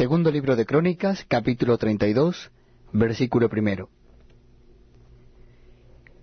[0.00, 2.50] Segundo libro de Crónicas, capítulo 32,
[2.94, 3.90] versículo primero.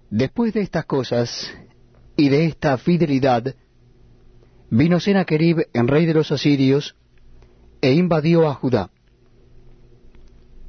[0.09, 1.47] Después de estas cosas
[2.15, 3.53] y de esta fidelidad,
[4.71, 6.95] vino Sennacherib, en rey de los asirios,
[7.79, 8.89] e invadió a Judá,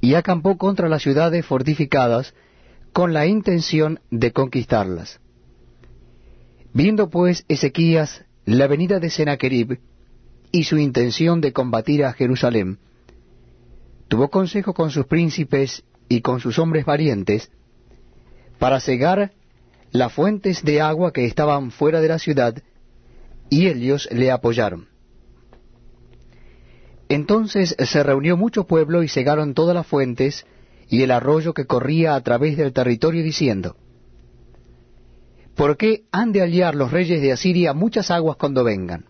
[0.03, 2.35] y acampó contra las ciudades fortificadas
[2.93, 5.19] con la intención de conquistarlas.
[6.75, 9.81] Viendo pues Ezequías la venida de Sennacherib
[10.53, 12.81] y su intención de combatir a Jerusalén,
[14.09, 17.51] tuvo consejo con sus príncipes y con sus hombres valientes
[18.59, 19.33] para cegar
[19.93, 22.63] las fuentes de agua que estaban fuera de la ciudad,
[23.51, 24.89] y ellos le apoyaron.
[27.09, 30.45] Entonces se reunió mucho pueblo y cegaron todas las fuentes
[30.91, 33.77] y el arroyo que corría a través del territorio, diciendo,
[35.55, 39.07] ¿Por qué han de hallar los reyes de Asiria muchas aguas cuando vengan?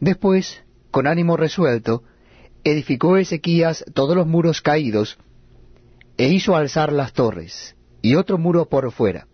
[0.00, 2.04] Después, con ánimo resuelto,
[2.64, 5.18] edificó Ezequías todos los muros caídos,
[6.16, 9.26] e hizo alzar las torres, y otro muro por fuera.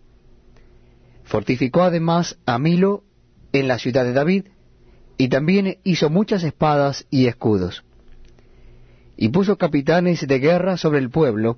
[1.23, 3.03] Fortificó además a Milo
[3.51, 4.45] en la ciudad de David,
[5.17, 7.83] y también hizo muchas espadas y escudos.
[9.17, 11.57] Y puso capitanes de guerra sobre el pueblo,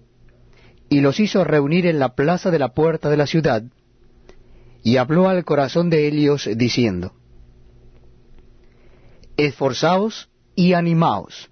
[0.89, 3.63] y los hizo reunir en la plaza de la puerta de la ciudad,
[4.83, 7.13] y habló al corazón de Helios diciendo,
[9.35, 11.49] Esforzaos y animaos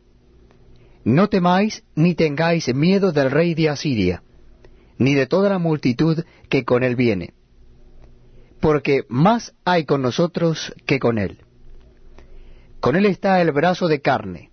[1.06, 4.23] no temáis ni tengáis miedo del rey de Asiria,
[4.98, 7.34] ni de toda la multitud que con él viene,
[8.59, 11.39] porque más hay con nosotros que con él.
[12.80, 14.50] Con él está el brazo de carne,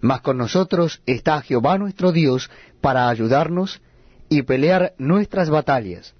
[0.00, 3.82] mas con nosotros está Jehová nuestro Dios para ayudarnos
[4.30, 6.14] y pelear nuestras batallas.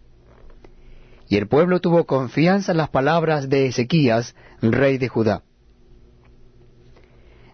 [1.28, 5.42] Y el pueblo tuvo confianza en las palabras de Ezequías, rey de Judá.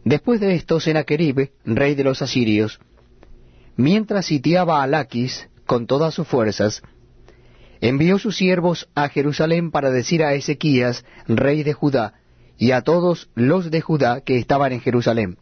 [0.08, 2.80] Después de esto, Sennacherib, rey de los asirios,
[3.76, 6.80] mientras sitiaba a Laquis con todas sus fuerzas,
[7.82, 12.14] envió sus siervos a Jerusalén para decir a Ezequías, rey de Judá,
[12.56, 15.36] y a todos los de Judá que estaban en Jerusalén.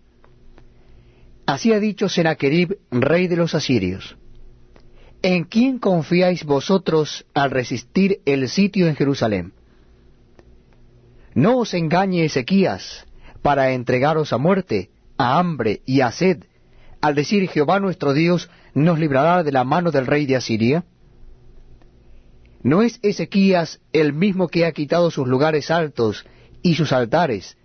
[1.47, 4.17] Así ha dicho Sennacherib, rey de los asirios.
[5.23, 9.53] ¿En quién confiáis vosotros al resistir el sitio en Jerusalén?
[11.35, 13.07] No os engañe Ezequías,
[13.47, 16.47] para entregaros a muerte, a hambre y a sed,
[17.01, 20.85] al decir Jehová nuestro Dios nos librará de la mano del rey de Asiria?
[22.65, 26.27] ¿No es Ezequías el mismo que ha quitado sus lugares altos
[26.61, 27.57] y sus altares,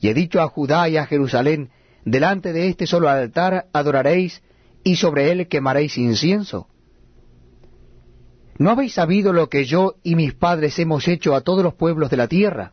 [0.00, 1.70] y he dicho a Judá y a Jerusalén,
[2.04, 4.42] delante de este solo altar adoraréis,
[4.82, 6.66] y sobre él quemaréis incienso?
[8.58, 12.10] ¿No habéis sabido lo que yo y mis padres hemos hecho a todos los pueblos
[12.10, 12.72] de la tierra?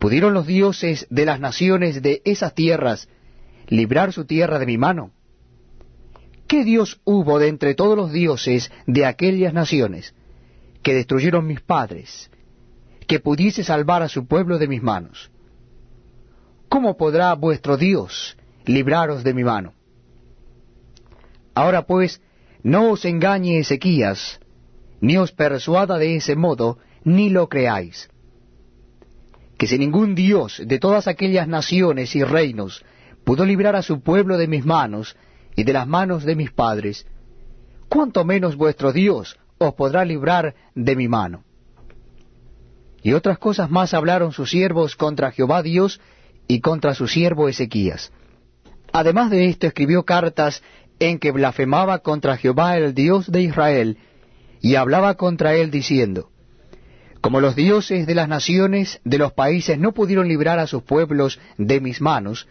[0.00, 3.06] ¿Pudieron los dioses de las naciones de esas tierras
[3.68, 5.10] librar su tierra de mi mano?
[6.48, 10.14] ¿Qué Dios hubo de entre todos los dioses de aquellas naciones
[10.82, 12.30] que destruyeron mis padres,
[13.06, 15.30] que pudiese salvar a su pueblo de mis manos?
[16.70, 19.74] ¿Cómo podrá vuestro Dios libraros de mi mano?
[21.54, 22.22] Ahora pues,
[22.62, 24.40] no os engañe Ezequías,
[25.02, 28.08] ni os persuada de ese modo, ni lo creáis
[29.60, 32.82] que si ningún Dios de todas aquellas naciones y reinos
[33.24, 35.16] pudo librar a su pueblo de mis manos
[35.54, 37.06] y de las manos de mis padres,
[37.90, 41.44] cuánto menos vuestro Dios os podrá librar de mi mano.
[43.02, 46.00] Y otras cosas más hablaron sus siervos contra Jehová Dios
[46.48, 48.12] y contra su siervo Ezequías.
[48.94, 50.62] Además de esto escribió cartas
[51.00, 53.98] en que blasfemaba contra Jehová el Dios de Israel,
[54.62, 56.30] y hablaba contra él diciendo,
[57.20, 61.38] como los dioses de las naciones de los países no pudieron librar a sus pueblos
[61.58, 62.48] de mis manos,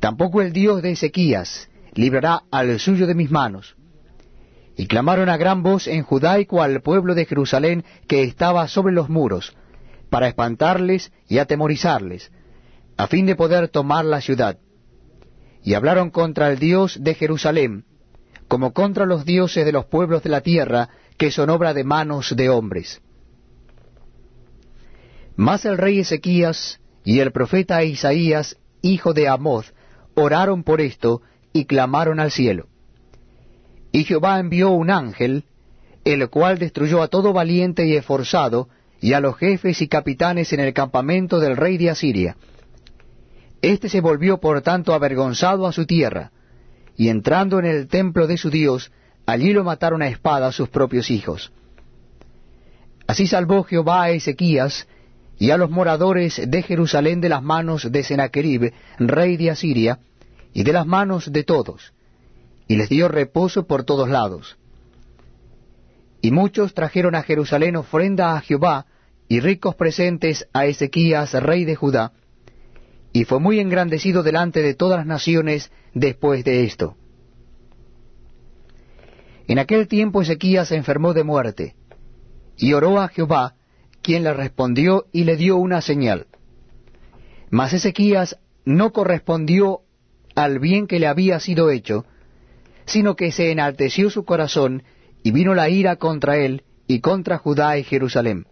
[0.00, 3.76] tampoco el Dios de Ezequías librará al suyo de mis manos.
[4.76, 9.10] Y clamaron a gran voz en judaico al pueblo de Jerusalén que estaba sobre los
[9.10, 9.54] muros,
[10.08, 12.32] para espantarles y atemorizarles,
[12.96, 14.58] a fin de poder tomar la ciudad.
[15.62, 17.84] Y hablaron contra el Dios de Jerusalén,
[18.48, 22.34] como contra los dioses de los pueblos de la tierra, que son obra de manos
[22.34, 23.02] de hombres.
[25.42, 29.74] Mas el rey Ezequías y el profeta Isaías, hijo de Amoz,
[30.14, 31.20] oraron por esto
[31.52, 32.68] y clamaron al cielo.
[33.90, 35.42] Y Jehová envió un ángel,
[36.04, 38.68] el cual destruyó a todo valiente y esforzado,
[39.00, 42.36] y a los jefes y capitanes en el campamento del rey de Asiria.
[43.62, 46.30] Este se volvió por tanto avergonzado a su tierra,
[46.96, 48.92] y entrando en el templo de su Dios,
[49.26, 51.52] allí lo mataron a espada sus propios hijos.
[53.08, 54.86] Así salvó Jehová a Ezequías,
[55.38, 59.98] y a los moradores de Jerusalén de las manos de Sennacherib, rey de Asiria,
[60.52, 61.92] y de las manos de todos,
[62.68, 64.56] y les dio reposo por todos lados.
[66.20, 68.86] Y muchos trajeron a Jerusalén ofrenda a Jehová,
[69.28, 72.12] y ricos presentes a Ezequías, rey de Judá,
[73.12, 76.96] y fue muy engrandecido delante de todas las naciones después de esto.
[79.48, 81.74] En aquel tiempo Ezequías se enfermó de muerte,
[82.56, 83.54] y oró a Jehová,
[84.02, 86.26] quien le respondió y le dio una señal.
[87.50, 89.80] Mas Ezequías no correspondió
[90.34, 92.04] al bien que le había sido hecho,
[92.86, 94.82] sino que se enalteció su corazón,
[95.22, 98.46] y vino la ira contra él y contra Judá y Jerusalén.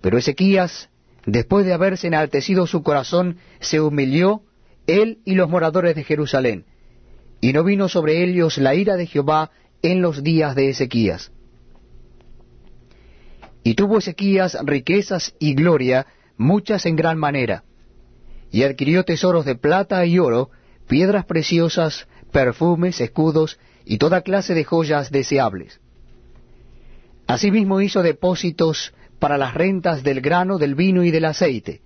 [0.00, 0.90] Pero Ezequías,
[1.26, 4.42] después de haberse enaltecido su corazón, se humilló,
[4.86, 6.66] él y los moradores de Jerusalén,
[7.40, 9.50] y no vino sobre ellos la ira de Jehová
[9.82, 11.32] en los días de Ezequías.
[13.62, 17.64] Y tuvo Ezequías riquezas y gloria, muchas en gran manera,
[18.50, 20.50] y adquirió tesoros de plata y oro,
[20.88, 25.80] piedras preciosas, perfumes, escudos, y toda clase de joyas deseables.
[27.26, 31.82] Asimismo hizo depósitos para las rentas del grano, del vino y del aceite,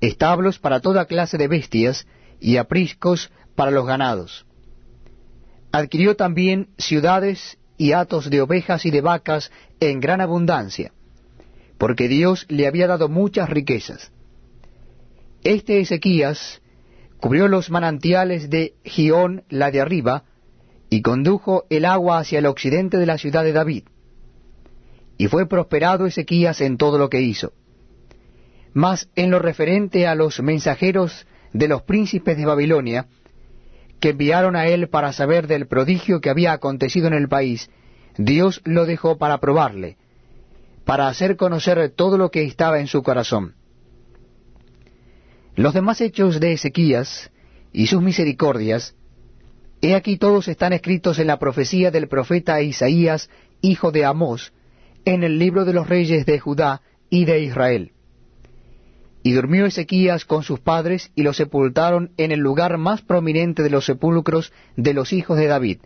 [0.00, 2.06] establos para toda clase de bestias,
[2.38, 4.44] y apriscos para los ganados.
[5.70, 9.50] Adquirió también ciudades y hatos de ovejas y de vacas
[9.80, 10.92] en gran abundancia,
[11.78, 14.12] porque Dios le había dado muchas riquezas.
[15.42, 16.62] Este Ezequías
[17.18, 20.22] cubrió los manantiales de Gión, la de arriba,
[20.90, 23.82] y condujo el agua hacia el occidente de la ciudad de David.
[25.18, 27.52] Y fue prosperado Ezequías en todo lo que hizo.
[28.74, 33.08] Mas en lo referente a los mensajeros de los príncipes de Babilonia,
[34.02, 37.70] que enviaron a él para saber del prodigio que había acontecido en el país,
[38.18, 39.96] Dios lo dejó para probarle,
[40.84, 43.54] para hacer conocer todo lo que estaba en su corazón.
[45.54, 47.30] Los demás hechos de Ezequías
[47.72, 48.96] y sus misericordias,
[49.82, 54.52] he aquí todos están escritos en la profecía del profeta Isaías, hijo de Amós,
[55.04, 57.91] en el libro de los reyes de Judá y de Israel.
[59.22, 63.70] Y durmió Ezequías con sus padres y lo sepultaron en el lugar más prominente de
[63.70, 65.78] los sepulcros de los hijos de David,